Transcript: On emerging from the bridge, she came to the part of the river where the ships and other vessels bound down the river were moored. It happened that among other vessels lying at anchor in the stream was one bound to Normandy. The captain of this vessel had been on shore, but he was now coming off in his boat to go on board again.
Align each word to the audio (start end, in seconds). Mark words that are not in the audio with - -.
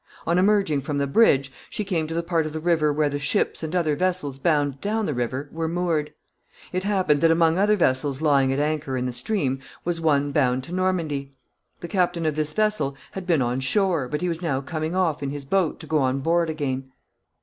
On 0.25 0.39
emerging 0.39 0.81
from 0.81 0.97
the 0.97 1.05
bridge, 1.05 1.51
she 1.69 1.83
came 1.85 2.07
to 2.07 2.15
the 2.15 2.23
part 2.23 2.47
of 2.47 2.53
the 2.53 2.59
river 2.59 2.91
where 2.91 3.07
the 3.07 3.19
ships 3.19 3.61
and 3.61 3.75
other 3.75 3.95
vessels 3.95 4.39
bound 4.39 4.81
down 4.81 5.05
the 5.05 5.13
river 5.13 5.47
were 5.51 5.67
moored. 5.67 6.11
It 6.73 6.83
happened 6.85 7.21
that 7.21 7.29
among 7.29 7.59
other 7.59 7.75
vessels 7.75 8.19
lying 8.19 8.51
at 8.51 8.57
anchor 8.57 8.97
in 8.97 9.05
the 9.05 9.13
stream 9.13 9.59
was 9.85 10.01
one 10.01 10.31
bound 10.31 10.63
to 10.63 10.73
Normandy. 10.73 11.35
The 11.81 11.87
captain 11.87 12.25
of 12.25 12.35
this 12.35 12.51
vessel 12.53 12.97
had 13.11 13.27
been 13.27 13.43
on 13.43 13.59
shore, 13.59 14.07
but 14.07 14.21
he 14.21 14.27
was 14.27 14.41
now 14.41 14.59
coming 14.59 14.95
off 14.95 15.21
in 15.21 15.29
his 15.29 15.45
boat 15.45 15.79
to 15.81 15.85
go 15.85 15.99
on 15.99 16.21
board 16.21 16.49
again. 16.49 16.91